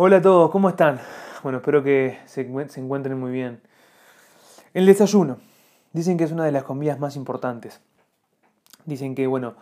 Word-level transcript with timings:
Hola 0.00 0.18
a 0.18 0.22
todos, 0.22 0.52
¿cómo 0.52 0.68
están? 0.68 1.00
Bueno, 1.42 1.58
espero 1.58 1.82
que 1.82 2.20
se, 2.26 2.42
encuentren 2.42 3.18
muy 3.18 3.32
bien. 3.32 3.60
El 4.72 4.86
desayuno. 4.86 5.38
Dicen 5.92 6.16
que 6.16 6.22
es 6.22 6.30
una 6.30 6.44
de 6.44 6.52
las 6.52 6.62
comidas 6.62 7.00
más 7.00 7.16
importantes. 7.16 7.80
Dicen 8.84 9.16
que, 9.16 9.26
bueno, 9.26 9.56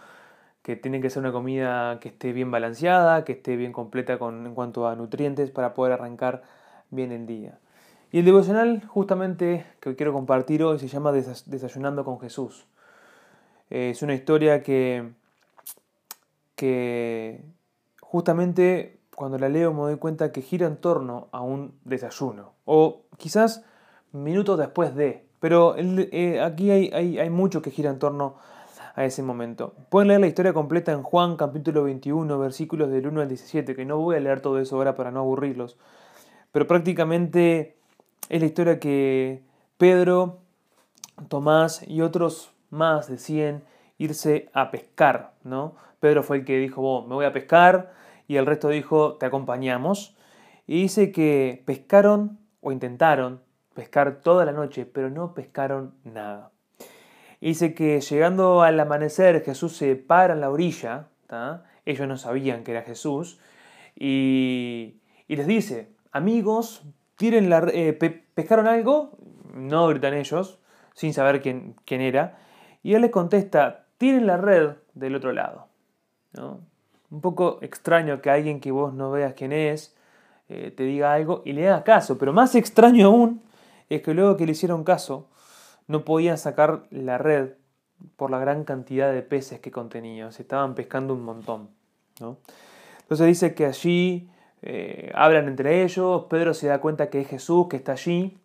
que 0.60 0.76
tiene 0.76 1.00
que 1.00 1.08
ser 1.08 1.20
una 1.20 1.32
comida 1.32 2.00
que 2.00 2.10
esté 2.10 2.34
bien 2.34 2.50
balanceada, 2.50 3.24
que 3.24 3.32
esté 3.32 3.56
bien 3.56 3.72
completa 3.72 4.18
con, 4.18 4.44
en 4.44 4.54
cuanto 4.54 4.86
a 4.86 4.94
nutrientes 4.94 5.50
para 5.50 5.72
poder 5.72 5.94
arrancar 5.94 6.42
bien 6.90 7.12
el 7.12 7.26
día. 7.26 7.58
Y 8.12 8.18
el 8.18 8.26
devocional, 8.26 8.84
justamente, 8.86 9.64
que 9.80 9.96
quiero 9.96 10.12
compartir 10.12 10.62
hoy, 10.62 10.78
se 10.78 10.88
llama 10.88 11.12
Desayunando 11.12 12.04
con 12.04 12.20
Jesús. 12.20 12.66
Es 13.70 14.02
una 14.02 14.12
historia 14.12 14.62
que, 14.62 15.12
que 16.56 17.40
justamente 18.02 18.95
cuando 19.16 19.38
la 19.38 19.48
leo 19.48 19.72
me 19.72 19.80
doy 19.80 19.96
cuenta 19.96 20.30
que 20.30 20.42
gira 20.42 20.66
en 20.66 20.76
torno 20.76 21.28
a 21.32 21.40
un 21.40 21.72
desayuno, 21.84 22.52
o 22.66 23.06
quizás 23.16 23.64
minutos 24.12 24.58
después 24.58 24.94
de, 24.94 25.26
pero 25.40 25.74
eh, 25.76 26.40
aquí 26.40 26.70
hay, 26.70 26.90
hay, 27.18 27.30
mucho 27.30 27.62
que 27.62 27.70
gira 27.70 27.90
en 27.90 27.98
torno 27.98 28.36
a 28.94 29.04
ese 29.04 29.22
momento. 29.22 29.74
Pueden 29.88 30.08
leer 30.08 30.20
la 30.20 30.26
historia 30.26 30.52
completa 30.52 30.92
en 30.92 31.02
Juan 31.02 31.36
capítulo 31.36 31.82
21, 31.84 32.38
versículos 32.38 32.90
del 32.90 33.06
1 33.06 33.22
al 33.22 33.28
17, 33.28 33.74
que 33.74 33.84
no 33.86 33.98
voy 33.98 34.16
a 34.16 34.20
leer 34.20 34.40
todo 34.40 34.60
eso 34.60 34.76
ahora 34.76 34.94
para 34.94 35.10
no 35.10 35.20
aburrirlos, 35.20 35.78
pero 36.52 36.66
prácticamente 36.66 37.78
es 38.28 38.40
la 38.40 38.46
historia 38.46 38.78
que 38.78 39.42
Pedro, 39.78 40.40
Tomás 41.28 41.82
y 41.88 42.02
otros 42.02 42.52
más 42.68 43.08
decían 43.08 43.62
irse 43.96 44.50
a 44.52 44.70
pescar, 44.70 45.32
¿no? 45.42 45.74
Pedro 46.00 46.22
fue 46.22 46.38
el 46.38 46.44
que 46.44 46.58
dijo, 46.58 47.02
me 47.06 47.14
voy 47.14 47.24
a 47.24 47.32
pescar, 47.32 47.94
y 48.28 48.36
el 48.36 48.46
resto 48.46 48.68
dijo, 48.68 49.14
te 49.14 49.26
acompañamos. 49.26 50.16
Y 50.66 50.82
dice 50.82 51.12
que 51.12 51.62
pescaron 51.64 52.38
o 52.60 52.72
intentaron 52.72 53.40
pescar 53.74 54.20
toda 54.22 54.44
la 54.44 54.52
noche, 54.52 54.86
pero 54.86 55.10
no 55.10 55.34
pescaron 55.34 55.94
nada. 56.02 56.50
dice 57.40 57.74
que 57.74 58.00
llegando 58.00 58.62
al 58.62 58.80
amanecer 58.80 59.44
Jesús 59.44 59.76
se 59.76 59.94
para 59.94 60.34
en 60.34 60.40
la 60.40 60.50
orilla, 60.50 61.08
ellos 61.84 62.08
no 62.08 62.16
sabían 62.16 62.64
que 62.64 62.72
era 62.72 62.82
Jesús, 62.82 63.38
y, 63.94 65.00
les 65.28 65.46
dice, 65.46 65.90
amigos, 66.12 66.82
tiren 67.16 67.48
la, 67.48 67.66
eh, 67.72 67.92
¿pescaron 68.34 68.66
algo? 68.66 69.16
No 69.54 69.88
gritan 69.88 70.14
ellos, 70.14 70.58
sin 70.94 71.14
saber 71.14 71.40
quién, 71.40 71.76
quién 71.84 72.00
era. 72.00 72.38
Y 72.82 72.94
él 72.94 73.02
les 73.02 73.10
contesta, 73.10 73.86
tiren 73.98 74.26
la 74.26 74.36
red 74.36 74.76
del 74.94 75.14
otro 75.14 75.32
lado. 75.32 75.68
¿no? 76.32 76.60
Un 77.10 77.20
poco 77.20 77.58
extraño 77.62 78.20
que 78.20 78.30
alguien 78.30 78.60
que 78.60 78.70
vos 78.70 78.92
no 78.92 79.10
veas 79.10 79.34
quién 79.34 79.52
es 79.52 79.96
eh, 80.48 80.72
te 80.76 80.84
diga 80.84 81.12
algo 81.12 81.42
y 81.44 81.52
le 81.52 81.68
haga 81.68 81.84
caso. 81.84 82.18
Pero 82.18 82.32
más 82.32 82.54
extraño 82.54 83.06
aún 83.06 83.42
es 83.88 84.02
que 84.02 84.14
luego 84.14 84.36
que 84.36 84.46
le 84.46 84.52
hicieron 84.52 84.84
caso 84.84 85.28
no 85.86 86.04
podían 86.04 86.38
sacar 86.38 86.84
la 86.90 87.18
red 87.18 87.50
por 88.16 88.30
la 88.30 88.38
gran 88.38 88.64
cantidad 88.64 89.12
de 89.12 89.22
peces 89.22 89.60
que 89.60 89.70
contenía. 89.70 90.30
Se 90.32 90.42
estaban 90.42 90.74
pescando 90.74 91.14
un 91.14 91.24
montón. 91.24 91.70
Entonces 93.00 93.26
dice 93.26 93.54
que 93.54 93.66
allí 93.66 94.28
eh, 94.62 95.12
hablan 95.14 95.48
entre 95.48 95.84
ellos, 95.84 96.24
Pedro 96.28 96.54
se 96.54 96.68
da 96.68 96.80
cuenta 96.80 97.10
que 97.10 97.20
es 97.20 97.28
Jesús 97.28 97.68
que 97.68 97.76
está 97.76 97.92
allí, 97.92 98.36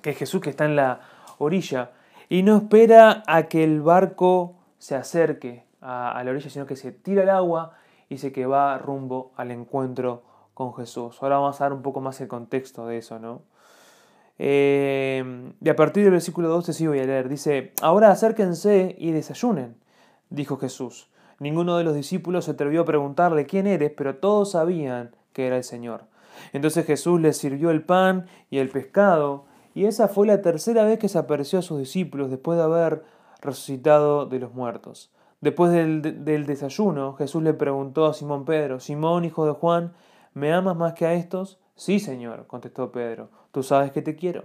que 0.00 0.10
es 0.10 0.16
Jesús 0.16 0.40
que 0.40 0.50
está 0.50 0.64
en 0.64 0.76
la 0.76 1.00
orilla, 1.38 1.92
y 2.28 2.42
no 2.42 2.56
espera 2.56 3.22
a 3.26 3.44
que 3.44 3.64
el 3.64 3.82
barco 3.82 4.54
se 4.78 4.94
acerque 4.94 5.63
a, 5.84 6.22
la 6.24 6.30
orilla, 6.30 6.48
sino 6.50 6.66
que 6.66 6.76
se 6.76 6.92
tira 6.92 7.22
al 7.22 7.30
agua 7.30 7.72
y 8.08 8.14
dice 8.14 8.32
que 8.32 8.46
va 8.46 8.78
rumbo 8.78 9.32
al 9.36 9.50
encuentro 9.50 10.22
con 10.54 10.74
Jesús. 10.74 11.18
Ahora 11.20 11.36
vamos 11.36 11.60
a 11.60 11.64
dar 11.64 11.72
un 11.72 11.82
poco 11.82 12.00
más 12.00 12.20
el 12.20 12.28
contexto 12.28 12.86
de 12.86 12.98
eso, 12.98 13.18
¿no? 13.18 13.42
Eh, 14.38 15.52
y 15.60 15.68
a 15.68 15.76
partir 15.76 16.02
del 16.02 16.12
versículo 16.12 16.48
12 16.48 16.72
sí 16.72 16.86
voy 16.86 16.98
a 17.00 17.04
leer. 17.04 17.28
Dice, 17.28 17.72
ahora 17.82 18.10
acérquense 18.10 18.96
y 18.98 19.12
desayunen, 19.12 19.76
dijo 20.30 20.56
Jesús. 20.56 21.08
Ninguno 21.38 21.76
de 21.76 21.84
los 21.84 21.94
discípulos 21.94 22.46
se 22.46 22.52
atrevió 22.52 22.82
a 22.82 22.84
preguntarle 22.84 23.46
quién 23.46 23.66
eres, 23.66 23.92
pero 23.96 24.16
todos 24.16 24.52
sabían 24.52 25.14
que 25.32 25.46
era 25.46 25.56
el 25.56 25.64
Señor. 25.64 26.04
Entonces 26.52 26.86
Jesús 26.86 27.20
les 27.20 27.36
sirvió 27.36 27.70
el 27.70 27.82
pan 27.82 28.26
y 28.50 28.58
el 28.58 28.70
pescado, 28.70 29.44
y 29.74 29.86
esa 29.86 30.08
fue 30.08 30.26
la 30.26 30.40
tercera 30.40 30.84
vez 30.84 30.98
que 30.98 31.08
se 31.08 31.18
apareció 31.18 31.58
a 31.58 31.62
sus 31.62 31.78
discípulos 31.78 32.30
después 32.30 32.56
de 32.56 32.64
haber 32.64 33.04
resucitado 33.40 34.26
de 34.26 34.38
los 34.38 34.54
muertos. 34.54 35.13
Después 35.44 35.72
del, 35.72 36.46
desayuno, 36.46 37.12
Jesús 37.16 37.42
le 37.42 37.52
preguntó 37.52 38.06
a 38.06 38.14
Simón 38.14 38.46
Pedro, 38.46 38.80
Simón, 38.80 39.26
hijo 39.26 39.44
de 39.44 39.52
Juan, 39.52 39.92
¿me 40.32 40.54
amas 40.54 40.74
más 40.74 40.94
que 40.94 41.04
a 41.04 41.12
estos? 41.12 41.60
Sí, 41.74 42.00
Señor, 42.00 42.46
contestó 42.46 42.90
Pedro, 42.90 43.28
tú 43.52 43.62
sabes 43.62 43.92
que 43.92 44.00
te 44.00 44.16
quiero. 44.16 44.44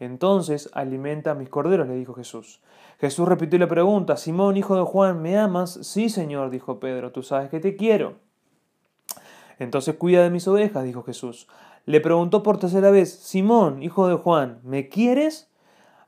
Entonces 0.00 0.68
alimenta 0.72 1.30
a 1.30 1.34
mis 1.34 1.48
corderos, 1.48 1.86
le 1.86 1.94
dijo 1.94 2.14
Jesús. 2.14 2.60
Jesús 2.98 3.28
repitió 3.28 3.56
la 3.60 3.68
pregunta, 3.68 4.16
Simón, 4.16 4.56
hijo 4.56 4.74
de 4.74 4.82
Juan, 4.82 5.22
¿me 5.22 5.38
amas? 5.38 5.78
Sí, 5.82 6.08
Señor, 6.08 6.50
dijo 6.50 6.80
Pedro, 6.80 7.12
tú 7.12 7.22
sabes 7.22 7.48
que 7.48 7.60
te 7.60 7.76
quiero. 7.76 8.16
Entonces 9.60 9.94
cuida 9.94 10.24
de 10.24 10.30
mis 10.30 10.48
ovejas, 10.48 10.82
dijo 10.82 11.04
Jesús. 11.04 11.46
Le 11.86 12.00
preguntó 12.00 12.42
por 12.42 12.58
tercera 12.58 12.90
vez, 12.90 13.12
Simón, 13.12 13.80
hijo 13.80 14.08
de 14.08 14.16
Juan, 14.16 14.58
¿me 14.64 14.88
quieres? 14.88 15.52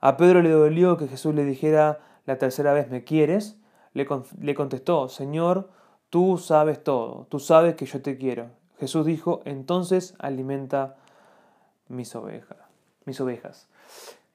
A 0.01 0.17
Pedro 0.17 0.41
le 0.41 0.49
dolió 0.49 0.97
que 0.97 1.07
Jesús 1.07 1.33
le 1.33 1.45
dijera 1.45 2.01
la 2.25 2.37
tercera 2.37 2.73
vez, 2.73 2.89
¿me 2.89 3.05
quieres? 3.05 3.61
Le 3.95 4.55
contestó, 4.55 5.09
Señor, 5.09 5.69
tú 6.09 6.37
sabes 6.37 6.83
todo, 6.83 7.27
tú 7.29 7.39
sabes 7.39 7.75
que 7.75 7.85
yo 7.85 8.01
te 8.01 8.17
quiero. 8.17 8.49
Jesús 8.79 9.05
dijo, 9.05 9.41
entonces 9.45 10.15
alimenta 10.19 10.97
mis 11.87 12.15
ovejas. 12.15 12.57
Mis 13.05 13.19
ovejas. 13.21 13.67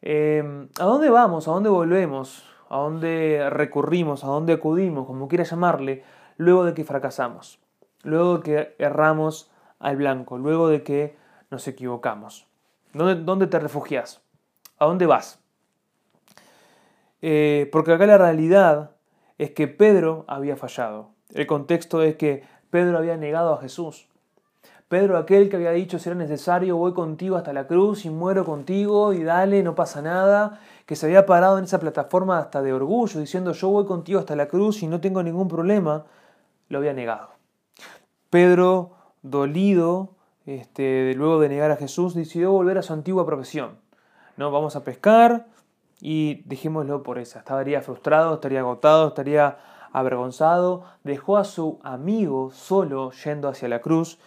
Em, 0.03 0.69
¿A 0.79 0.85
dónde 0.85 1.11
vamos? 1.11 1.47
¿A 1.47 1.53
dónde 1.53 1.69
volvemos? 1.69 2.45
¿A 2.69 2.79
dónde 2.79 3.49
recurrimos? 3.51 4.25
¿A 4.25 4.29
dónde 4.29 4.55
acudimos? 4.55 5.07
Como 5.07 5.29
quiera 5.29 5.45
llamarle, 5.45 6.05
luego 6.37 6.65
de 6.65 6.73
que 6.73 6.85
fracasamos, 6.85 7.59
luego 8.03 8.39
de 8.39 8.43
que 8.43 8.75
erramos 8.79 9.51
al 9.79 9.97
blanco, 9.97 10.39
luego 10.39 10.69
de 10.69 10.83
que 10.83 11.17
nos 11.51 11.67
equivocamos. 11.69 12.47
¿Dónde, 12.95 13.23
dónde 13.23 13.47
te 13.47 13.59
refugias? 13.59 14.23
¿A 14.79 14.87
dónde 14.87 15.07
vas? 15.07 15.41
Eh, 17.23 17.69
porque 17.73 17.93
acá 17.93 18.07
la 18.07 18.17
realidad 18.17 18.93
es 19.41 19.53
que 19.53 19.69
Pedro 19.69 20.27
había 20.29 20.55
fallado. 20.55 21.13
El 21.33 21.47
contexto 21.47 22.03
es 22.03 22.17
que 22.17 22.45
Pedro 22.69 22.99
había 22.99 23.17
negado 23.17 23.55
a 23.55 23.61
Jesús. 23.63 24.07
Pedro, 24.87 25.17
aquel 25.17 25.49
que 25.49 25.57
había 25.57 25.71
dicho, 25.71 25.99
si 25.99 26.11
era 26.11 26.19
necesario, 26.19 26.77
voy 26.77 26.93
contigo 26.93 27.37
hasta 27.37 27.55
la 27.55 27.67
cruz 27.67 28.05
y 28.05 28.11
muero 28.11 28.45
contigo 28.45 29.15
y 29.15 29.23
dale, 29.23 29.63
no 29.63 29.75
pasa 29.75 30.03
nada, 30.03 30.61
que 30.85 30.95
se 30.95 31.07
había 31.07 31.25
parado 31.25 31.57
en 31.57 31.65
esa 31.65 31.81
plataforma 31.81 32.39
hasta 32.39 32.61
de 32.61 32.75
orgullo, 32.75 33.19
diciendo, 33.19 33.53
yo 33.53 33.71
voy 33.71 33.87
contigo 33.87 34.21
hasta 34.21 34.37
la 34.37 34.47
cruz 34.47 34.83
y 34.83 34.89
no 34.89 35.01
tengo 35.01 35.23
ningún 35.23 35.49
problema, 35.49 36.05
lo 36.69 36.77
había 36.77 36.93
negado. 36.93 37.31
Pedro, 38.29 38.91
dolido, 39.23 40.17
este, 40.45 41.15
luego 41.15 41.41
de 41.41 41.49
negar 41.49 41.71
a 41.71 41.77
Jesús, 41.77 42.15
decidió 42.15 42.53
volver 42.53 42.77
a 42.77 42.83
su 42.83 42.93
antigua 42.93 43.25
profesión. 43.25 43.79
¿no? 44.37 44.51
Vamos 44.51 44.77
a 44.77 44.85
pescar, 44.85 45.47
y 46.01 46.43
dejémoslo 46.47 47.03
por 47.03 47.19
esa. 47.19 47.41
Estaría 47.41 47.83
frustrado, 47.83 48.35
estaría 48.35 48.61
agotado, 48.61 49.09
estaría 49.09 49.59
avergonzado. 49.93 50.85
Dejó 51.05 51.37
a 51.37 51.45
su 51.45 51.79
amigo 51.83 52.51
solo 52.53 53.11
yendo 53.13 53.49
hacia 53.49 53.69
la 53.69 53.81
cruz 53.81 54.19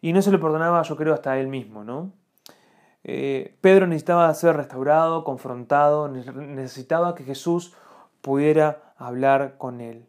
y 0.00 0.12
no 0.12 0.22
se 0.22 0.30
lo 0.30 0.40
perdonaba, 0.40 0.82
yo 0.82 0.96
creo, 0.96 1.14
hasta 1.14 1.38
él 1.38 1.48
mismo, 1.48 1.84
¿no? 1.84 2.12
Eh, 3.04 3.56
Pedro 3.60 3.86
necesitaba 3.86 4.32
ser 4.34 4.56
restaurado, 4.56 5.24
confrontado, 5.24 6.08
necesitaba 6.08 7.14
que 7.14 7.24
Jesús 7.24 7.74
pudiera 8.20 8.94
hablar 8.96 9.56
con 9.58 9.80
él. 9.80 10.06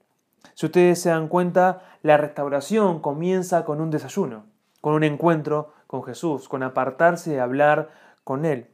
Si 0.53 0.65
ustedes 0.65 1.01
se 1.01 1.09
dan 1.09 1.27
cuenta, 1.27 1.81
la 2.01 2.17
restauración 2.17 2.99
comienza 2.99 3.65
con 3.65 3.81
un 3.81 3.89
desayuno, 3.89 4.45
con 4.79 4.93
un 4.93 5.03
encuentro 5.03 5.73
con 5.87 6.03
Jesús, 6.03 6.47
con 6.47 6.63
apartarse 6.63 7.31
de 7.31 7.41
hablar 7.41 7.89
con 8.23 8.45
Él. 8.45 8.67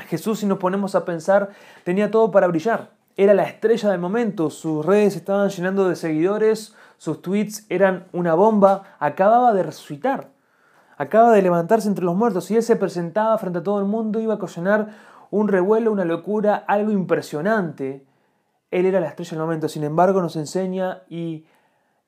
Jesús, 0.00 0.40
si 0.40 0.46
nos 0.46 0.58
ponemos 0.58 0.94
a 0.94 1.04
pensar, 1.04 1.50
tenía 1.84 2.10
todo 2.10 2.30
para 2.30 2.46
brillar. 2.46 2.90
Era 3.16 3.34
la 3.34 3.44
estrella 3.44 3.90
del 3.90 4.00
momento, 4.00 4.50
sus 4.50 4.84
redes 4.84 5.16
estaban 5.16 5.50
llenando 5.50 5.88
de 5.88 5.96
seguidores, 5.96 6.74
sus 6.96 7.20
tweets 7.22 7.66
eran 7.68 8.06
una 8.12 8.34
bomba, 8.34 8.96
acababa 8.98 9.52
de 9.52 9.62
resucitar, 9.62 10.30
acaba 10.96 11.32
de 11.32 11.42
levantarse 11.42 11.88
entre 11.88 12.04
los 12.04 12.16
muertos 12.16 12.50
y 12.50 12.56
él 12.56 12.62
se 12.62 12.76
presentaba 12.76 13.36
frente 13.38 13.58
a 13.58 13.62
todo 13.62 13.78
el 13.78 13.86
mundo, 13.86 14.20
iba 14.20 14.34
a 14.34 14.36
ocasionar 14.36 14.88
un 15.30 15.48
revuelo, 15.48 15.92
una 15.92 16.04
locura, 16.04 16.64
algo 16.66 16.90
impresionante. 16.90 18.06
Él 18.70 18.86
era 18.86 19.00
la 19.00 19.08
estrella 19.08 19.30
del 19.30 19.40
momento, 19.40 19.68
sin 19.68 19.84
embargo 19.84 20.22
nos 20.22 20.36
enseña 20.36 21.02
y 21.08 21.46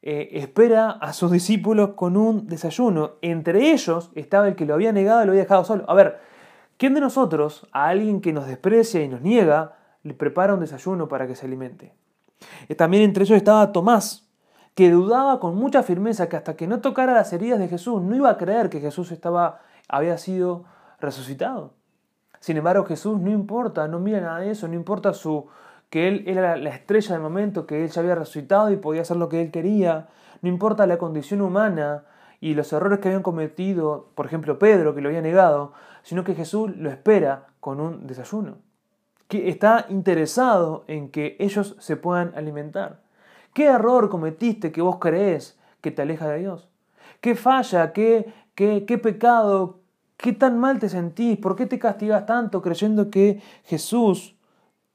eh, 0.03 0.31
espera 0.41 0.91
a 0.91 1.13
sus 1.13 1.31
discípulos 1.31 1.91
con 1.91 2.17
un 2.17 2.47
desayuno. 2.47 3.13
Entre 3.23 3.73
ellos 3.73 4.11
estaba 4.15 4.49
el 4.49 4.57
que 4.57 4.67
lo 4.67 4.75
había 4.75 4.93
negado 4.93 5.23
y 5.23 5.27
lo 5.27 5.33
había 5.33 5.43
dejado 5.43 5.65
solo. 5.65 5.85
A 5.89 5.95
ver, 5.95 6.19
¿Quién 6.83 6.95
de 6.95 7.01
nosotros, 7.01 7.69
a 7.71 7.87
alguien 7.87 8.21
que 8.21 8.33
nos 8.33 8.49
desprecia 8.49 9.05
y 9.05 9.07
nos 9.07 9.21
niega, 9.21 9.77
le 10.03 10.15
prepara 10.15 10.55
un 10.55 10.59
desayuno 10.59 11.07
para 11.07 11.29
que 11.29 11.37
se 11.37 11.47
alimente? 11.47 11.95
Eh, 12.69 12.75
también 12.75 13.05
entre 13.05 13.23
ellos 13.23 13.37
estaba 13.37 13.71
Tomás, 13.71 14.29
que 14.75 14.91
dudaba 14.91 15.39
con 15.39 15.55
mucha 15.55 15.85
firmeza 15.85 16.29
que 16.29 16.37
hasta 16.37 16.57
que 16.57 16.67
no 16.67 16.81
tocara 16.81 17.15
las 17.15 17.33
heridas 17.33 17.61
de 17.61 17.69
Jesús 17.69 18.03
no 18.03 18.17
iba 18.17 18.31
a 18.31 18.37
creer 18.37 18.69
que 18.69 18.81
Jesús 18.81 19.13
estaba, 19.13 19.61
había 19.87 20.19
sido 20.19 20.65
resucitado. 20.99 21.75
Sin 22.41 22.57
embargo, 22.57 22.85
Jesús 22.85 23.17
no 23.21 23.31
importa, 23.31 23.87
no 23.87 24.01
mira 24.01 24.21
nada 24.21 24.41
de 24.41 24.51
eso, 24.51 24.67
no 24.67 24.75
importa 24.75 25.15
su, 25.15 25.47
que 25.89 26.09
Él 26.09 26.25
era 26.27 26.57
la 26.57 26.71
estrella 26.71 27.13
del 27.13 27.23
momento, 27.23 27.65
que 27.65 27.85
Él 27.85 27.91
ya 27.91 28.01
había 28.01 28.17
resucitado 28.17 28.73
y 28.73 28.77
podía 28.77 29.03
hacer 29.03 29.19
lo 29.19 29.29
que 29.29 29.41
Él 29.41 29.53
quería, 29.53 30.09
no 30.41 30.49
importa 30.49 30.85
la 30.89 30.99
condición 30.99 31.43
humana 31.43 32.07
y 32.41 32.55
los 32.55 32.73
errores 32.73 32.99
que 32.99 33.07
habían 33.07 33.23
cometido, 33.23 34.09
por 34.17 34.27
ejemplo 34.27 34.59
Pedro, 34.59 34.97
que 34.97 35.01
lo 35.01 35.11
había 35.11 35.23
negado, 35.23 35.75
sino 36.03 36.25
que 36.25 36.35
Jesús 36.35 36.77
lo 36.77 36.91
espera 36.91 37.47
con 37.61 37.81
un 37.81 38.07
desayuno, 38.07 38.57
que 39.29 39.49
está 39.49 39.87
interesado 39.89 40.85
en 40.89 41.11
que 41.11 41.37
ellos 41.39 41.77
se 41.79 41.97
puedan 41.97 42.33
alimentar. 42.37 43.01
¿Qué 43.55 43.67
error 43.67 44.09
cometiste 44.09 44.73
que 44.73 44.83
vos 44.83 44.97
crees 44.99 45.59
que 45.81 45.91
te 45.91 46.03
aleja 46.03 46.29
de 46.29 46.39
Dios? 46.39 46.69
¿Qué 47.21 47.35
falla? 47.35 47.93
¿Qué, 47.93 48.33
qué, 48.55 48.85
qué 48.87 48.99
pecado? 48.99 49.81
¿Qué 50.17 50.33
tan 50.33 50.59
mal 50.59 50.79
te 50.79 50.89
sentís? 50.89 51.39
¿Por 51.39 51.57
qué 51.57 51.67
te 51.67 51.79
castigas 51.79 52.27
tanto 52.27 52.63
creyendo 52.63 53.11
que 53.11 53.43
Jesús 53.65 54.37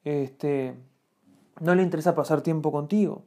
este, 0.03 0.75
no 1.59 1.75
le 1.75 1.83
interesa 1.83 2.15
pasar 2.15 2.41
tiempo 2.41 2.71
contigo? 2.71 3.23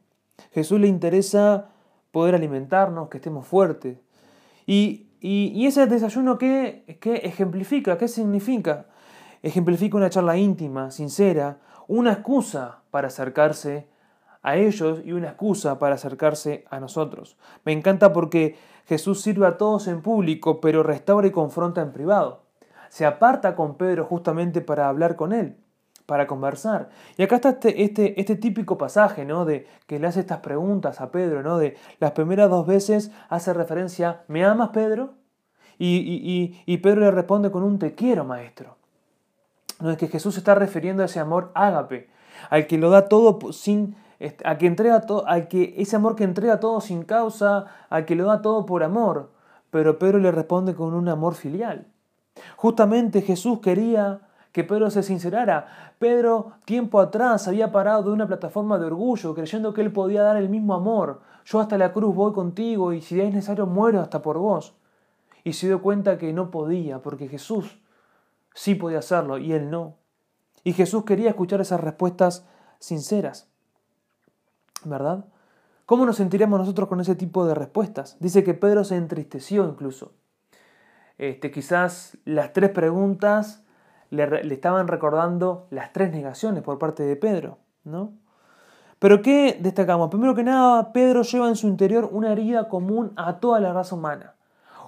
Jesús 0.52 0.80
le 0.80 0.88
interesa 0.88 1.70
poder 2.10 2.34
alimentarnos, 2.34 3.08
que 3.08 3.18
estemos 3.18 3.46
fuertes. 3.46 3.98
Y, 4.66 5.09
y, 5.20 5.66
ese 5.66 5.86
desayuno, 5.86 6.38
¿qué, 6.38 6.98
¿qué 7.00 7.16
ejemplifica? 7.16 7.98
¿Qué 7.98 8.08
significa? 8.08 8.86
Ejemplifica 9.42 9.96
una 9.96 10.10
charla 10.10 10.36
íntima, 10.36 10.90
sincera, 10.90 11.58
una 11.88 12.12
excusa 12.12 12.82
para 12.90 13.08
acercarse 13.08 13.86
a 14.42 14.56
ellos 14.56 15.00
y 15.04 15.12
una 15.12 15.28
excusa 15.28 15.78
para 15.78 15.96
acercarse 15.96 16.64
a 16.70 16.80
nosotros. 16.80 17.36
Me 17.64 17.72
encanta 17.72 18.12
porque 18.12 18.56
Jesús 18.86 19.20
sirve 19.20 19.46
a 19.46 19.58
todos 19.58 19.88
en 19.88 20.02
público, 20.02 20.60
pero 20.60 20.82
restaura 20.82 21.26
y 21.26 21.30
confronta 21.30 21.82
en 21.82 21.92
privado. 21.92 22.42
Se 22.88 23.04
aparta 23.04 23.54
con 23.54 23.76
Pedro 23.76 24.04
justamente 24.04 24.60
para 24.62 24.88
hablar 24.88 25.16
con 25.16 25.32
él, 25.32 25.56
para 26.10 26.26
conversar. 26.26 26.88
Y 27.16 27.22
acá 27.22 27.36
está 27.36 27.50
este, 27.50 27.84
este, 27.84 28.20
este 28.20 28.34
típico 28.34 28.76
pasaje, 28.76 29.24
¿no? 29.24 29.44
De 29.44 29.68
que 29.86 30.00
le 30.00 30.08
hace 30.08 30.18
estas 30.18 30.40
preguntas 30.40 31.00
a 31.00 31.12
Pedro, 31.12 31.44
¿no? 31.44 31.56
De 31.56 31.76
las 32.00 32.10
primeras 32.10 32.50
dos 32.50 32.66
veces 32.66 33.12
hace 33.28 33.54
referencia, 33.54 34.24
¿me 34.26 34.44
amas, 34.44 34.70
Pedro? 34.70 35.14
Y, 35.78 35.98
y, 35.98 36.64
y 36.66 36.78
Pedro 36.78 37.02
le 37.02 37.12
responde 37.12 37.52
con 37.52 37.62
un 37.62 37.78
te 37.78 37.94
quiero, 37.94 38.24
maestro. 38.24 38.76
No 39.78 39.92
es 39.92 39.98
que 39.98 40.08
Jesús 40.08 40.36
está 40.36 40.56
refiriendo 40.56 41.04
a 41.04 41.06
ese 41.06 41.20
amor 41.20 41.52
ágape, 41.54 42.10
al 42.50 42.66
que 42.66 42.76
lo 42.76 42.90
da 42.90 43.06
todo 43.06 43.52
sin 43.52 43.94
a 44.44 44.58
que 44.58 44.66
entrega 44.66 45.02
todo, 45.02 45.28
al 45.28 45.46
que 45.46 45.74
ese 45.78 45.94
amor 45.94 46.16
que 46.16 46.24
entrega 46.24 46.58
todo 46.58 46.80
sin 46.80 47.04
causa, 47.04 47.66
al 47.88 48.04
que 48.04 48.16
lo 48.16 48.24
da 48.24 48.42
todo 48.42 48.66
por 48.66 48.82
amor. 48.82 49.30
Pero 49.70 50.00
Pedro 50.00 50.18
le 50.18 50.32
responde 50.32 50.74
con 50.74 50.92
un 50.92 51.08
amor 51.08 51.36
filial. 51.36 51.86
Justamente 52.56 53.22
Jesús 53.22 53.60
quería 53.60 54.22
que 54.52 54.64
Pedro 54.64 54.90
se 54.90 55.02
sincerara. 55.02 55.94
Pedro, 55.98 56.52
tiempo 56.64 57.00
atrás, 57.00 57.48
había 57.48 57.72
parado 57.72 58.04
de 58.04 58.10
una 58.10 58.26
plataforma 58.26 58.78
de 58.78 58.86
orgullo, 58.86 59.34
creyendo 59.34 59.72
que 59.74 59.80
él 59.80 59.92
podía 59.92 60.22
dar 60.22 60.36
el 60.36 60.48
mismo 60.48 60.74
amor. 60.74 61.20
Yo 61.44 61.60
hasta 61.60 61.78
la 61.78 61.92
cruz 61.92 62.14
voy 62.14 62.32
contigo 62.32 62.92
y 62.92 63.00
si 63.00 63.20
es 63.20 63.32
necesario 63.32 63.66
muero 63.66 64.00
hasta 64.00 64.22
por 64.22 64.38
vos. 64.38 64.74
Y 65.44 65.54
se 65.54 65.66
dio 65.66 65.80
cuenta 65.82 66.18
que 66.18 66.32
no 66.32 66.50
podía, 66.50 67.00
porque 67.00 67.28
Jesús 67.28 67.80
sí 68.54 68.74
podía 68.74 68.98
hacerlo 68.98 69.38
y 69.38 69.52
él 69.52 69.70
no. 69.70 69.94
Y 70.64 70.72
Jesús 70.74 71.04
quería 71.04 71.30
escuchar 71.30 71.60
esas 71.60 71.80
respuestas 71.80 72.46
sinceras. 72.78 73.50
¿verdad? 74.84 75.24
¿Cómo 75.86 76.06
nos 76.06 76.16
sentiremos 76.16 76.58
nosotros 76.58 76.88
con 76.88 77.00
ese 77.00 77.14
tipo 77.14 77.46
de 77.46 77.54
respuestas? 77.54 78.16
Dice 78.20 78.44
que 78.44 78.54
Pedro 78.54 78.84
se 78.84 78.96
entristeció 78.96 79.68
incluso. 79.68 80.12
Este, 81.18 81.50
quizás 81.50 82.16
las 82.24 82.52
tres 82.52 82.70
preguntas 82.70 83.62
le, 84.10 84.52
estaban 84.52 84.88
recordando 84.88 85.66
las 85.70 85.92
tres 85.92 86.12
negaciones 86.12 86.62
por 86.62 86.78
parte 86.78 87.02
de 87.02 87.16
Pedro, 87.16 87.58
¿no? 87.84 88.12
Pero 88.98 89.22
¿qué 89.22 89.58
destacamos? 89.58 90.10
Primero 90.10 90.34
que 90.34 90.42
nada, 90.42 90.92
Pedro 90.92 91.22
lleva 91.22 91.48
en 91.48 91.56
su 91.56 91.68
interior 91.68 92.08
una 92.12 92.32
herida 92.32 92.68
común 92.68 93.12
a 93.16 93.40
toda 93.40 93.58
la 93.58 93.72
raza 93.72 93.94
humana. 93.94 94.34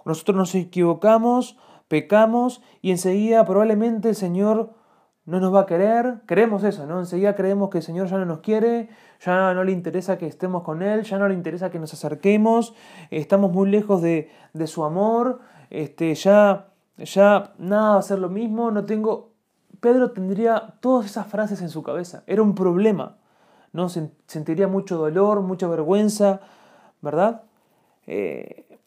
Nosotros 0.04 0.36
nos 0.36 0.54
equivocamos, 0.54 1.56
pecamos 1.88 2.62
y 2.82 2.90
enseguida 2.90 3.44
probablemente 3.46 4.10
el 4.10 4.14
Señor 4.14 4.74
no 5.24 5.38
nos 5.38 5.54
va 5.54 5.60
a 5.60 5.66
querer, 5.66 6.16
creemos 6.26 6.64
eso, 6.64 6.84
¿no? 6.86 6.98
Enseguida 6.98 7.36
creemos 7.36 7.70
que 7.70 7.78
el 7.78 7.84
Señor 7.84 8.08
ya 8.08 8.18
no 8.18 8.24
nos 8.24 8.40
quiere, 8.40 8.88
ya 9.24 9.54
no 9.54 9.62
le 9.62 9.70
interesa 9.70 10.18
que 10.18 10.26
estemos 10.26 10.62
con 10.62 10.82
Él, 10.82 11.04
ya 11.04 11.18
no 11.18 11.28
le 11.28 11.34
interesa 11.34 11.70
que 11.70 11.78
nos 11.78 11.94
acerquemos, 11.94 12.74
estamos 13.10 13.52
muy 13.52 13.70
lejos 13.70 14.02
de, 14.02 14.30
su 14.66 14.84
amor, 14.84 15.40
este, 15.70 16.14
ya, 16.16 16.71
ya 17.04 17.52
nada 17.58 17.94
va 17.94 17.98
a 17.98 18.02
ser 18.02 18.18
lo 18.18 18.28
mismo, 18.28 18.70
no 18.70 18.84
tengo... 18.84 19.32
Pedro 19.80 20.12
tendría 20.12 20.74
todas 20.80 21.06
esas 21.06 21.26
frases 21.26 21.60
en 21.60 21.68
su 21.68 21.82
cabeza, 21.82 22.22
era 22.26 22.42
un 22.42 22.54
problema, 22.54 23.16
¿no? 23.72 23.88
Sentiría 23.88 24.68
mucho 24.68 24.96
dolor, 24.96 25.40
mucha 25.40 25.66
vergüenza, 25.66 26.40
¿verdad? 27.00 27.42
Eh, 28.06 28.78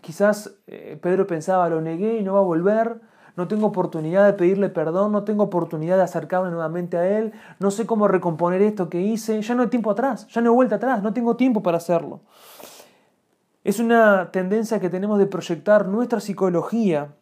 quizás 0.00 0.54
eh, 0.66 0.98
Pedro 1.00 1.26
pensaba, 1.26 1.68
lo 1.68 1.80
negué 1.80 2.18
y 2.18 2.22
no 2.22 2.34
va 2.34 2.40
a 2.40 2.42
volver, 2.42 3.00
no 3.36 3.48
tengo 3.48 3.68
oportunidad 3.68 4.26
de 4.26 4.32
pedirle 4.32 4.68
perdón, 4.68 5.12
no 5.12 5.24
tengo 5.24 5.44
oportunidad 5.44 5.96
de 5.96 6.02
acercarme 6.02 6.50
nuevamente 6.50 6.96
a 6.96 7.06
Él, 7.06 7.32
no 7.60 7.70
sé 7.70 7.86
cómo 7.86 8.08
recomponer 8.08 8.60
esto 8.62 8.88
que 8.88 9.00
hice, 9.00 9.40
ya 9.40 9.54
no 9.54 9.62
hay 9.62 9.68
tiempo 9.68 9.90
atrás, 9.90 10.26
ya 10.28 10.40
no 10.40 10.50
hay 10.50 10.54
vuelta 10.56 10.76
atrás, 10.76 11.02
no 11.02 11.12
tengo 11.12 11.36
tiempo 11.36 11.62
para 11.62 11.76
hacerlo. 11.76 12.20
Es 13.64 13.78
una 13.78 14.30
tendencia 14.32 14.80
que 14.80 14.90
tenemos 14.90 15.18
de 15.18 15.26
proyectar 15.26 15.86
nuestra 15.86 16.20
psicología 16.20 17.14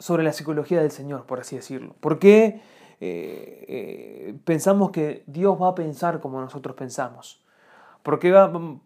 sobre 0.00 0.24
la 0.24 0.32
psicología 0.32 0.80
del 0.80 0.90
Señor, 0.90 1.26
por 1.26 1.38
así 1.38 1.54
decirlo. 1.54 1.94
¿Por 2.00 2.18
qué 2.18 2.62
eh, 3.00 3.64
eh, 3.68 4.34
pensamos 4.44 4.90
que 4.90 5.22
Dios 5.26 5.60
va 5.60 5.68
a 5.68 5.74
pensar 5.76 6.20
como 6.20 6.40
nosotros 6.40 6.74
pensamos? 6.74 7.44
¿Por 8.02 8.18
qué, 8.18 8.34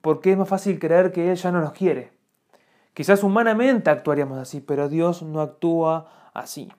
¿Por 0.03 0.21
qué 0.21 0.33
es 0.33 0.39
más 0.39 0.49
fácil 0.49 0.79
creer 0.79 1.13
que 1.13 1.31
Él 1.31 1.37
ya 1.37 1.53
no 1.53 1.61
nos 1.61 1.73
quiere? 1.73 2.11
Quizás 2.93 3.23
humanamente 3.23 3.91
actuaríamos 3.91 4.39
así, 4.39 4.61
pero 4.61 4.89
Dios 4.89 5.23
no 5.23 5.41
actúa 5.41 6.31
así. 6.35 6.71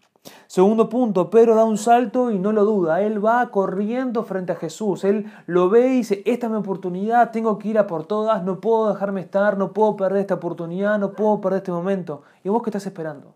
Segundo 0.48 0.90
punto, 0.90 1.30
Pedro 1.30 1.56
da 1.56 1.64
un 1.64 1.78
salto 1.78 2.32
y 2.32 2.40
no 2.40 2.52
lo 2.52 2.66
duda. 2.66 3.02
Él 3.02 3.24
va 3.24 3.50
corriendo 3.52 4.24
frente 4.24 4.52
a 4.52 4.56
Jesús. 4.56 5.04
Él 5.04 5.32
lo 5.46 5.70
ve 5.70 5.88
y 5.88 5.98
dice, 5.98 6.24
esta 6.26 6.48
es 6.48 6.52
mi 6.52 6.58
oportunidad, 6.58 7.32
tengo 7.32 7.58
que 7.58 7.70
ir 7.70 7.78
a 7.78 7.88
por 7.88 8.06
todas, 8.06 8.44
no 8.44 8.60
puedo 8.60 8.92
dejarme 8.92 9.22
estar, 9.22 9.58
no 9.58 9.72
puedo 9.72 9.96
perder 9.96 10.22
esta 10.22 10.36
oportunidad, 10.36 11.00
no 11.00 11.12
puedo 11.14 11.40
perder 11.42 11.58
este 11.58 11.72
momento. 11.72 12.24
¿Y 12.44 12.50
vos 12.50 12.64
qué 12.64 12.70
estás 12.70 12.86
esperando? 12.86 13.36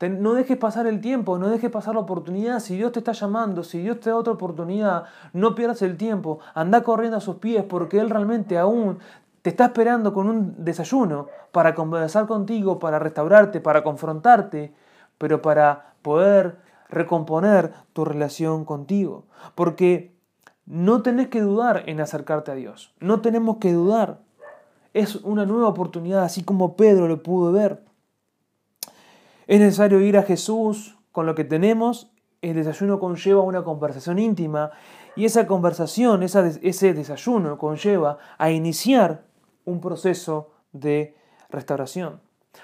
No 0.00 0.34
dejes 0.34 0.56
pasar 0.56 0.86
el 0.86 1.00
tiempo, 1.00 1.38
no 1.38 1.48
dejes 1.48 1.70
pasar 1.70 1.94
la 1.94 2.00
oportunidad. 2.00 2.60
Si 2.60 2.76
Dios 2.76 2.92
te 2.92 2.98
está 2.98 3.12
llamando, 3.12 3.62
si 3.62 3.80
Dios 3.80 4.00
te 4.00 4.10
da 4.10 4.16
otra 4.16 4.32
oportunidad, 4.32 5.04
no 5.32 5.54
pierdas 5.54 5.82
el 5.82 5.96
tiempo. 5.96 6.40
Anda 6.54 6.82
corriendo 6.82 7.16
a 7.16 7.20
sus 7.20 7.36
pies 7.36 7.64
porque 7.64 7.98
Él 8.00 8.10
realmente 8.10 8.58
aún 8.58 8.98
te 9.42 9.50
está 9.50 9.66
esperando 9.66 10.14
con 10.14 10.28
un 10.28 10.64
desayuno 10.64 11.28
para 11.52 11.74
conversar 11.74 12.26
contigo, 12.26 12.78
para 12.78 12.98
restaurarte, 12.98 13.60
para 13.60 13.84
confrontarte, 13.84 14.74
pero 15.18 15.42
para 15.42 15.94
poder 16.02 16.56
recomponer 16.88 17.72
tu 17.92 18.04
relación 18.04 18.64
contigo. 18.64 19.24
Porque 19.54 20.14
no 20.66 21.02
tenés 21.02 21.28
que 21.28 21.42
dudar 21.42 21.82
en 21.86 22.00
acercarte 22.00 22.52
a 22.52 22.54
Dios. 22.54 22.94
No 23.00 23.20
tenemos 23.20 23.58
que 23.58 23.72
dudar. 23.72 24.20
Es 24.94 25.16
una 25.16 25.44
nueva 25.44 25.68
oportunidad, 25.68 26.22
así 26.22 26.42
como 26.42 26.76
Pedro 26.76 27.06
lo 27.06 27.22
pudo 27.22 27.52
ver. 27.52 27.82
Es 29.46 29.60
necesario 29.60 30.00
ir 30.00 30.16
a 30.16 30.22
Jesús 30.22 30.96
con 31.12 31.26
lo 31.26 31.34
que 31.34 31.44
tenemos. 31.44 32.10
El 32.42 32.54
desayuno 32.54 32.98
conlleva 32.98 33.42
una 33.42 33.62
conversación 33.62 34.18
íntima 34.18 34.70
y 35.16 35.24
esa 35.24 35.46
conversación, 35.46 36.22
ese 36.22 36.94
desayuno 36.94 37.58
conlleva 37.58 38.18
a 38.36 38.50
iniciar 38.50 39.24
un 39.64 39.80
proceso 39.80 40.50
de 40.72 41.16
restauración. 41.50 42.20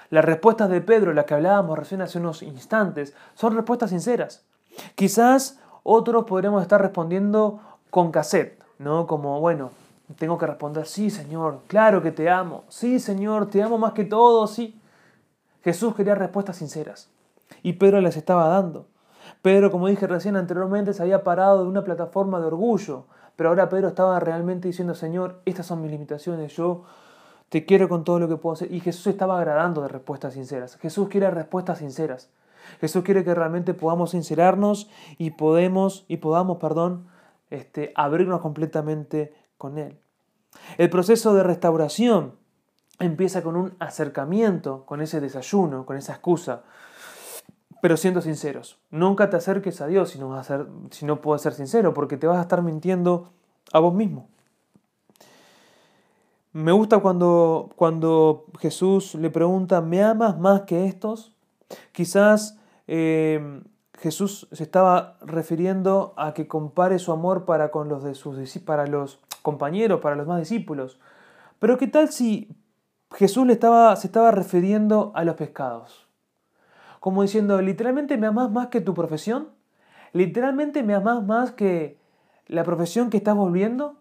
Las 0.09 0.25
respuestas 0.25 0.69
de 0.69 0.81
Pedro, 0.81 1.13
las 1.13 1.25
que 1.25 1.33
hablábamos 1.33 1.77
recién 1.77 2.01
hace 2.01 2.19
unos 2.19 2.43
instantes, 2.43 3.15
son 3.33 3.55
respuestas 3.55 3.89
sinceras. 3.89 4.45
Quizás 4.95 5.59
otros 5.83 6.25
podremos 6.25 6.61
estar 6.61 6.81
respondiendo 6.81 7.59
con 7.89 8.11
cassette, 8.11 8.61
¿no? 8.79 9.07
Como, 9.07 9.39
bueno, 9.39 9.71
tengo 10.17 10.37
que 10.37 10.47
responder, 10.47 10.85
sí, 10.85 11.09
Señor, 11.09 11.61
claro 11.67 12.01
que 12.01 12.11
te 12.11 12.29
amo, 12.29 12.63
sí, 12.67 12.99
Señor, 12.99 13.49
te 13.49 13.63
amo 13.63 13.77
más 13.77 13.93
que 13.93 14.03
todo, 14.03 14.47
sí. 14.47 14.80
Jesús 15.63 15.95
quería 15.95 16.15
respuestas 16.15 16.57
sinceras 16.57 17.11
y 17.63 17.73
Pedro 17.73 18.01
las 18.01 18.17
estaba 18.17 18.47
dando. 18.47 18.87
Pedro, 19.41 19.71
como 19.71 19.87
dije 19.87 20.07
recién 20.07 20.35
anteriormente, 20.35 20.93
se 20.93 21.01
había 21.01 21.23
parado 21.23 21.63
de 21.63 21.69
una 21.69 21.83
plataforma 21.83 22.39
de 22.39 22.47
orgullo, 22.47 23.05
pero 23.35 23.49
ahora 23.49 23.69
Pedro 23.69 23.89
estaba 23.89 24.19
realmente 24.19 24.67
diciendo, 24.67 24.93
Señor, 24.95 25.41
estas 25.45 25.65
son 25.65 25.81
mis 25.81 25.91
limitaciones, 25.91 26.55
yo 26.55 26.83
te 27.49 27.65
quiero 27.65 27.89
con 27.89 28.03
todo 28.03 28.19
lo 28.19 28.27
que 28.27 28.37
puedo 28.37 28.53
hacer. 28.53 28.71
Y 28.71 28.79
Jesús 28.79 29.07
estaba 29.07 29.37
agradando 29.37 29.81
de 29.81 29.89
respuestas 29.89 30.35
sinceras. 30.35 30.77
Jesús 30.77 31.09
quiere 31.09 31.29
respuestas 31.29 31.79
sinceras. 31.79 32.29
Jesús 32.79 33.03
quiere 33.03 33.23
que 33.23 33.35
realmente 33.35 33.73
podamos 33.73 34.11
sincerarnos 34.11 34.89
y 35.17 35.31
podemos 35.31 36.05
y 36.07 36.17
podamos, 36.17 36.59
perdón, 36.59 37.07
este, 37.49 37.91
abrirnos 37.95 38.39
completamente 38.39 39.33
con 39.57 39.77
Él. 39.77 39.99
El 40.77 40.89
proceso 40.89 41.33
de 41.33 41.43
restauración 41.43 42.35
empieza 43.01 43.43
con 43.43 43.55
un 43.55 43.73
acercamiento, 43.79 44.85
con 44.85 45.01
ese 45.01 45.19
desayuno, 45.19 45.85
con 45.85 45.97
esa 45.97 46.13
excusa. 46.13 46.63
Pero 47.81 47.97
siendo 47.97 48.21
sinceros, 48.21 48.79
nunca 48.91 49.29
te 49.29 49.37
acerques 49.37 49.81
a 49.81 49.87
Dios 49.87 50.11
si 50.11 50.19
no, 50.19 50.29
vas 50.29 50.51
a 50.51 50.57
ser, 50.57 50.67
si 50.91 51.05
no 51.05 51.19
puedes 51.19 51.41
ser 51.41 51.53
sincero, 51.53 51.93
porque 51.93 52.17
te 52.17 52.27
vas 52.27 52.37
a 52.37 52.41
estar 52.41 52.61
mintiendo 52.61 53.31
a 53.73 53.79
vos 53.79 53.93
mismo. 53.93 54.29
Me 56.53 56.71
gusta 56.71 56.99
cuando, 56.99 57.69
cuando 57.75 58.45
Jesús 58.59 59.15
le 59.15 59.29
pregunta, 59.29 59.81
¿me 59.81 60.03
amas 60.03 60.37
más 60.37 60.61
que 60.61 60.85
estos? 60.85 61.33
Quizás 61.91 62.59
eh, 62.87 63.63
Jesús 63.99 64.47
se 64.51 64.63
estaba 64.63 65.17
refiriendo 65.21 66.13
a 66.17 66.33
que 66.33 66.47
compare 66.47 66.99
su 66.99 67.11
amor 67.11 67.45
para 67.45 67.71
con 67.71 67.87
los 67.87 68.03
de 68.03 68.15
sus 68.15 68.59
para 68.59 68.85
los 68.85 69.19
compañeros, 69.41 70.01
para 70.01 70.15
los 70.15 70.27
más 70.27 70.39
discípulos. 70.39 70.99
Pero 71.59 71.77
¿qué 71.77 71.87
tal 71.87 72.09
si 72.11 72.49
Jesús 73.13 73.45
le 73.45 73.53
estaba, 73.53 73.95
se 73.95 74.07
estaba 74.07 74.31
refiriendo 74.31 75.11
a 75.15 75.23
los 75.23 75.35
pescados? 75.35 76.07
Como 76.99 77.21
diciendo, 77.21 77.61
literalmente 77.61 78.17
me 78.17 78.27
amas 78.27 78.51
más 78.51 78.67
que 78.67 78.81
tu 78.81 78.93
profesión, 78.93 79.49
literalmente 80.13 80.83
me 80.83 80.93
amas 80.93 81.23
más 81.23 81.51
que 81.51 81.99
la 82.47 82.63
profesión 82.63 83.09
que 83.09 83.17
estás 83.17 83.35
volviendo. 83.35 83.97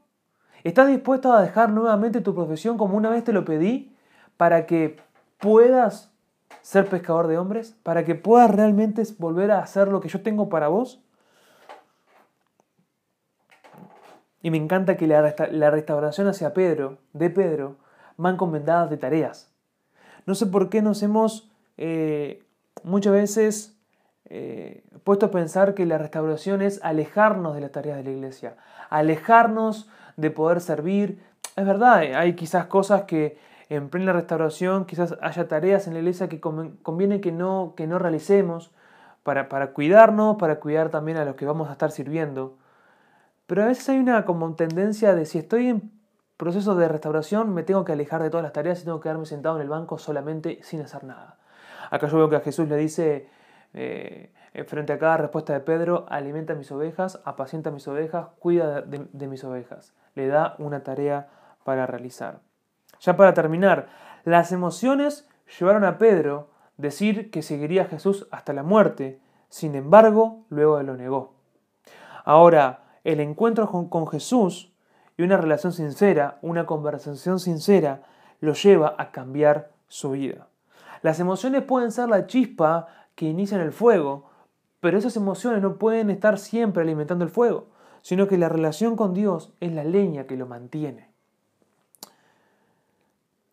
¿Estás 0.64 0.88
dispuesto 0.88 1.32
a 1.32 1.40
dejar 1.40 1.70
nuevamente 1.70 2.20
tu 2.20 2.34
profesión 2.34 2.76
como 2.76 2.96
una 2.96 3.08
vez 3.08 3.24
te 3.24 3.32
lo 3.32 3.44
pedí 3.44 3.96
para 4.36 4.66
que 4.66 5.00
puedas 5.38 6.12
ser 6.60 6.86
pescador 6.86 7.26
de 7.28 7.38
hombres? 7.38 7.76
¿Para 7.82 8.04
que 8.04 8.14
puedas 8.14 8.50
realmente 8.50 9.02
volver 9.18 9.50
a 9.50 9.60
hacer 9.60 9.88
lo 9.88 10.00
que 10.00 10.08
yo 10.08 10.22
tengo 10.22 10.48
para 10.48 10.68
vos? 10.68 11.02
Y 14.42 14.50
me 14.50 14.56
encanta 14.56 14.96
que 14.96 15.06
la, 15.06 15.70
restauración 15.70 16.26
hacia 16.26 16.54
Pedro, 16.54 16.98
de 17.12 17.30
Pedro, 17.30 17.76
van 18.20 18.34
encomendadas 18.34 18.90
de 18.90 18.96
tareas. 18.96 19.50
No 20.26 20.34
sé 20.34 20.46
por 20.46 20.68
qué 20.68 20.82
nos 20.82 21.02
hemos 21.02 21.50
eh, 21.76 22.44
muchas 22.82 23.12
veces 23.12 23.76
eh, 24.26 24.84
puesto 25.02 25.26
a 25.26 25.30
pensar 25.30 25.74
que 25.74 25.86
la 25.86 25.98
restauración 25.98 26.62
es 26.62 26.80
alejarnos 26.84 27.54
de 27.54 27.60
las 27.62 27.72
tareas 27.72 27.96
de 27.96 28.04
la 28.04 28.10
iglesia, 28.10 28.56
alejarnos 28.90 29.88
de 30.16 30.30
poder 30.30 30.60
servir. 30.60 31.22
Es 31.56 31.66
verdad, 31.66 31.98
hay 31.98 32.34
quizás 32.34 32.66
cosas 32.66 33.02
que 33.02 33.38
en 33.70 33.88
plena 33.88 34.12
restauración, 34.12 34.84
quizás 34.84 35.16
haya 35.22 35.48
tareas 35.48 35.86
en 35.86 35.94
la 35.94 36.00
iglesia 36.00 36.28
que 36.28 36.40
conviene 36.40 37.20
que 37.20 37.32
no, 37.32 37.74
que 37.76 37.86
no 37.86 37.98
realicemos 37.98 38.72
para, 39.22 39.48
para 39.48 39.72
cuidarnos, 39.72 40.36
para 40.36 40.60
cuidar 40.60 40.90
también 40.90 41.18
a 41.18 41.24
los 41.24 41.36
que 41.36 41.46
vamos 41.46 41.68
a 41.68 41.72
estar 41.72 41.90
sirviendo. 41.90 42.56
Pero 43.46 43.62
a 43.62 43.66
veces 43.66 43.88
hay 43.88 43.98
una 43.98 44.24
como 44.24 44.54
tendencia 44.54 45.14
de 45.14 45.24
si 45.26 45.38
estoy 45.38 45.68
en 45.68 45.90
proceso 46.40 46.74
de 46.74 46.88
restauración, 46.88 47.52
me 47.52 47.62
tengo 47.62 47.84
que 47.84 47.92
alejar 47.92 48.22
de 48.22 48.30
todas 48.30 48.42
las 48.42 48.54
tareas 48.54 48.80
y 48.80 48.84
tengo 48.84 48.98
que 48.98 49.04
quedarme 49.04 49.26
sentado 49.26 49.56
en 49.56 49.62
el 49.62 49.68
banco 49.68 49.98
solamente 49.98 50.58
sin 50.62 50.80
hacer 50.80 51.04
nada. 51.04 51.36
Acá 51.90 52.06
yo 52.06 52.16
veo 52.16 52.30
que 52.30 52.36
a 52.36 52.40
Jesús 52.40 52.66
le 52.66 52.76
dice, 52.76 53.28
eh, 53.74 54.32
frente 54.66 54.94
a 54.94 54.98
cada 54.98 55.18
respuesta 55.18 55.52
de 55.52 55.60
Pedro, 55.60 56.06
alimenta 56.08 56.54
mis 56.54 56.72
ovejas, 56.72 57.20
apacienta 57.26 57.70
mis 57.70 57.86
ovejas, 57.88 58.28
cuida 58.38 58.80
de, 58.80 59.28
mis 59.28 59.44
ovejas. 59.44 59.92
Le 60.14 60.28
da 60.28 60.54
una 60.58 60.82
tarea 60.82 61.28
para 61.62 61.86
realizar. 61.86 62.40
Ya 63.00 63.18
para 63.18 63.34
terminar, 63.34 63.88
las 64.24 64.50
emociones 64.50 65.28
llevaron 65.58 65.84
a 65.84 65.98
Pedro 65.98 66.48
a 66.78 66.82
decir 66.82 67.30
que 67.30 67.42
seguiría 67.42 67.82
a 67.82 67.86
Jesús 67.86 68.28
hasta 68.30 68.54
la 68.54 68.62
muerte, 68.62 69.20
sin 69.50 69.74
embargo, 69.74 70.46
luego 70.48 70.82
lo 70.82 70.96
negó. 70.96 71.34
Ahora, 72.24 72.84
el 73.04 73.20
encuentro 73.20 73.68
con 73.68 74.06
Jesús 74.06 74.69
y 75.20 75.22
una 75.22 75.36
relación 75.36 75.74
sincera, 75.74 76.38
una 76.40 76.64
conversación 76.64 77.40
sincera, 77.40 78.04
lo 78.40 78.54
lleva 78.54 78.94
a 78.96 79.10
cambiar 79.10 79.70
su 79.86 80.12
vida. 80.12 80.48
Las 81.02 81.20
emociones 81.20 81.62
pueden 81.62 81.92
ser 81.92 82.08
la 82.08 82.26
chispa 82.26 82.88
que 83.14 83.26
inician 83.26 83.60
el 83.60 83.72
fuego, 83.72 84.30
pero 84.80 84.96
esas 84.96 85.16
emociones 85.16 85.60
no 85.60 85.76
pueden 85.76 86.08
estar 86.08 86.38
siempre 86.38 86.82
alimentando 86.82 87.22
el 87.22 87.30
fuego, 87.30 87.66
sino 88.00 88.28
que 88.28 88.38
la 88.38 88.48
relación 88.48 88.96
con 88.96 89.12
Dios 89.12 89.52
es 89.60 89.74
la 89.74 89.84
leña 89.84 90.24
que 90.24 90.38
lo 90.38 90.46
mantiene. 90.46 91.10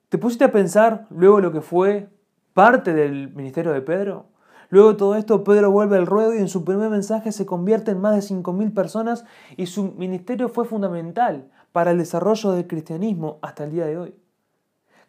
¿Te 0.08 0.18
pusiste 0.18 0.46
a 0.46 0.54
pensar 0.54 1.06
luego 1.10 1.42
lo 1.42 1.52
que 1.52 1.60
fue 1.60 2.08
parte 2.54 2.94
del 2.94 3.34
ministerio 3.34 3.74
de 3.74 3.82
Pedro? 3.82 4.28
Luego 4.70 4.92
de 4.92 4.98
todo 4.98 5.16
esto, 5.16 5.44
Pedro 5.44 5.72
vuelve 5.72 5.98
al 5.98 6.06
ruedo 6.06 6.34
y 6.34 6.40
en 6.40 6.50
su 6.50 6.66
primer 6.66 6.90
mensaje 6.90 7.32
se 7.32 7.46
convierte 7.46 7.92
en 7.92 8.02
más 8.02 8.16
de 8.16 8.36
5.000 8.36 8.74
personas 8.74 9.26
y 9.56 9.68
su 9.68 9.94
ministerio 9.94 10.50
fue 10.50 10.66
fundamental 10.66 11.50
para 11.72 11.92
el 11.92 11.98
desarrollo 11.98 12.52
del 12.52 12.68
cristianismo 12.68 13.40
hasta 13.42 13.64
el 13.64 13.72
día 13.72 13.86
de 13.86 13.98
hoy. 13.98 14.16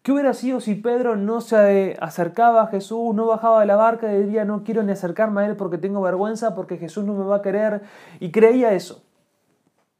¿Qué 0.03 0.13
hubiera 0.13 0.33
sido 0.33 0.61
si 0.61 0.77
Pedro 0.77 1.17
no 1.17 1.41
se 1.41 1.97
acercaba 2.01 2.63
a 2.63 2.67
Jesús, 2.69 3.15
no 3.15 3.27
bajaba 3.27 3.61
de 3.61 3.67
la 3.67 3.77
barca 3.77 4.13
y 4.13 4.23
diría 4.23 4.45
no 4.45 4.63
quiero 4.63 4.83
ni 4.83 4.93
acercarme 4.93 5.43
a 5.43 5.47
él 5.47 5.57
porque 5.57 5.77
tengo 5.77 6.01
vergüenza, 6.01 6.55
porque 6.55 6.79
Jesús 6.79 7.05
no 7.05 7.15
me 7.15 7.25
va 7.25 7.37
a 7.37 7.43
querer? 7.43 7.83
Y 8.21 8.31
creía 8.31 8.73
eso. 8.73 9.03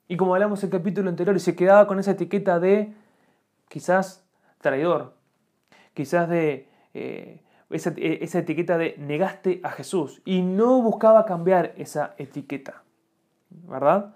Y 0.07 0.17
como 0.17 0.35
hablamos 0.35 0.63
en 0.63 0.69
el 0.69 0.79
capítulo 0.79 1.11
anterior, 1.11 1.37
y 1.37 1.41
se 1.41 1.55
quedaba 1.55 1.87
con 1.87 1.99
esa 1.99 2.13
etiqueta 2.13 2.61
de 2.61 2.95
quizás 3.69 4.25
traidor, 4.61 5.15
quizás 5.93 6.29
de 6.29 6.69
eh, 6.95 7.43
esa, 7.71 7.93
esa 7.97 8.39
etiqueta 8.39 8.79
de 8.79 8.97
negaste 8.99 9.61
a 9.63 9.71
Jesús 9.71 10.23
y 10.25 10.43
no 10.43 10.81
buscaba 10.83 11.25
cambiar 11.25 11.75
esa 11.77 12.15
etiqueta. 12.19 12.83
¿Verdad? 13.51 14.15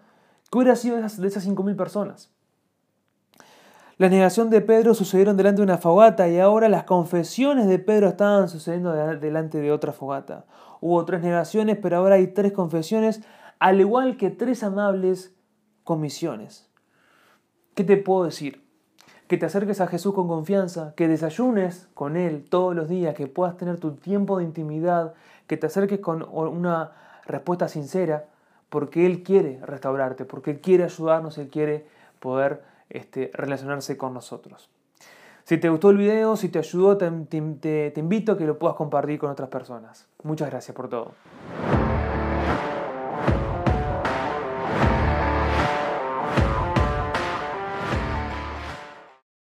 ¿Qué 0.50 0.58
hubiera 0.58 0.76
sido 0.76 0.96
de 0.96 1.06
esas, 1.06 1.20
de 1.20 1.28
esas 1.28 1.48
5.000 1.48 1.76
personas? 1.76 2.32
La 3.98 4.08
negación 4.08 4.50
de 4.50 4.60
Pedro 4.60 4.94
sucedieron 4.94 5.36
delante 5.36 5.58
de 5.60 5.64
una 5.64 5.78
fogata 5.78 6.28
y 6.28 6.38
ahora 6.38 6.68
las 6.68 6.84
confesiones 6.84 7.68
de 7.68 7.78
Pedro 7.78 8.08
estaban 8.08 8.48
sucediendo 8.48 8.92
delante 8.92 9.60
de 9.60 9.70
otra 9.70 9.92
fogata. 9.92 10.44
Hubo 10.80 11.04
tres 11.04 11.22
negaciones, 11.22 11.78
pero 11.80 11.98
ahora 11.98 12.16
hay 12.16 12.26
tres 12.28 12.52
confesiones, 12.52 13.22
al 13.58 13.80
igual 13.80 14.16
que 14.16 14.30
tres 14.30 14.62
amables 14.64 15.36
comisiones. 15.84 16.68
¿Qué 17.74 17.84
te 17.84 17.96
puedo 17.96 18.24
decir? 18.24 18.66
Que 19.32 19.38
te 19.38 19.46
acerques 19.46 19.80
a 19.80 19.86
Jesús 19.86 20.12
con 20.12 20.28
confianza, 20.28 20.92
que 20.94 21.08
desayunes 21.08 21.88
con 21.94 22.18
Él 22.18 22.44
todos 22.50 22.76
los 22.76 22.86
días, 22.86 23.14
que 23.14 23.26
puedas 23.26 23.56
tener 23.56 23.78
tu 23.78 23.92
tiempo 23.92 24.36
de 24.36 24.44
intimidad, 24.44 25.14
que 25.46 25.56
te 25.56 25.68
acerques 25.68 26.00
con 26.00 26.22
una 26.22 26.92
respuesta 27.24 27.66
sincera, 27.66 28.26
porque 28.68 29.06
Él 29.06 29.22
quiere 29.22 29.58
restaurarte, 29.64 30.26
porque 30.26 30.50
Él 30.50 30.60
quiere 30.60 30.84
ayudarnos, 30.84 31.38
Él 31.38 31.48
quiere 31.48 31.86
poder 32.20 32.62
este, 32.90 33.30
relacionarse 33.32 33.96
con 33.96 34.12
nosotros. 34.12 34.68
Si 35.44 35.56
te 35.56 35.70
gustó 35.70 35.88
el 35.88 35.96
video, 35.96 36.36
si 36.36 36.50
te 36.50 36.58
ayudó, 36.58 36.98
te 36.98 37.06
invito 37.06 38.32
a 38.32 38.36
que 38.36 38.44
lo 38.44 38.58
puedas 38.58 38.76
compartir 38.76 39.18
con 39.18 39.30
otras 39.30 39.48
personas. 39.48 40.06
Muchas 40.24 40.50
gracias 40.50 40.76
por 40.76 40.90
todo. 40.90 41.12